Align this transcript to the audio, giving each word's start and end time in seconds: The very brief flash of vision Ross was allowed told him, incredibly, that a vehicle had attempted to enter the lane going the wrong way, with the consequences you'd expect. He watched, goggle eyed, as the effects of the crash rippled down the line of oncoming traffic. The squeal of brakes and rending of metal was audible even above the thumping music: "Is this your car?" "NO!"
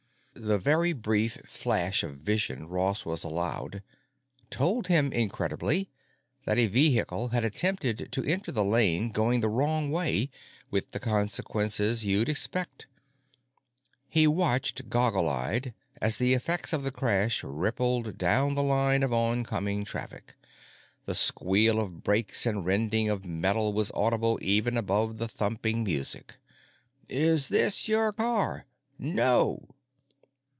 The 0.33 0.57
very 0.57 0.93
brief 0.93 1.37
flash 1.45 2.03
of 2.03 2.17
vision 2.17 2.67
Ross 2.67 3.05
was 3.05 3.23
allowed 3.23 3.83
told 4.49 4.87
him, 4.87 5.11
incredibly, 5.11 5.89
that 6.45 6.57
a 6.57 6.65
vehicle 6.65 7.27
had 7.27 7.43
attempted 7.43 8.11
to 8.13 8.23
enter 8.23 8.51
the 8.51 8.63
lane 8.65 9.09
going 9.09 9.41
the 9.41 9.49
wrong 9.49 9.91
way, 9.91 10.31
with 10.71 10.91
the 10.91 10.99
consequences 11.01 12.05
you'd 12.05 12.29
expect. 12.29 12.87
He 14.07 14.25
watched, 14.25 14.89
goggle 14.89 15.27
eyed, 15.29 15.73
as 16.01 16.17
the 16.17 16.33
effects 16.33 16.71
of 16.73 16.83
the 16.83 16.91
crash 16.91 17.43
rippled 17.43 18.17
down 18.17 18.55
the 18.55 18.63
line 18.63 19.03
of 19.03 19.13
oncoming 19.13 19.83
traffic. 19.85 20.35
The 21.05 21.13
squeal 21.13 21.77
of 21.79 22.03
brakes 22.03 22.45
and 22.47 22.65
rending 22.65 23.09
of 23.09 23.25
metal 23.25 23.73
was 23.73 23.91
audible 23.93 24.39
even 24.41 24.75
above 24.77 25.17
the 25.17 25.27
thumping 25.27 25.83
music: 25.83 26.37
"Is 27.09 27.49
this 27.49 27.87
your 27.89 28.11
car?" 28.13 28.65
"NO!" 28.97 29.67